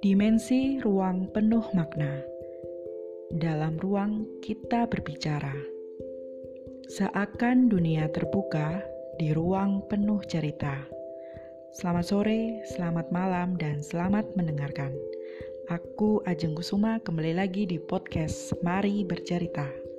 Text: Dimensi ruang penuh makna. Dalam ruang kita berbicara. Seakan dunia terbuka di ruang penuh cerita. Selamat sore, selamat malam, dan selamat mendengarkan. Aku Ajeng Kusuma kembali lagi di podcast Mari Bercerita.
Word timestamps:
Dimensi 0.00 0.80
ruang 0.80 1.28
penuh 1.28 1.60
makna. 1.76 2.24
Dalam 3.36 3.76
ruang 3.76 4.24
kita 4.40 4.88
berbicara. 4.88 5.52
Seakan 6.88 7.68
dunia 7.68 8.08
terbuka 8.08 8.80
di 9.20 9.36
ruang 9.36 9.84
penuh 9.92 10.24
cerita. 10.24 10.88
Selamat 11.76 12.08
sore, 12.08 12.64
selamat 12.72 13.12
malam, 13.12 13.60
dan 13.60 13.84
selamat 13.84 14.24
mendengarkan. 14.40 14.96
Aku 15.68 16.24
Ajeng 16.24 16.56
Kusuma 16.56 16.96
kembali 17.04 17.36
lagi 17.36 17.68
di 17.68 17.76
podcast 17.76 18.56
Mari 18.64 19.04
Bercerita. 19.04 19.89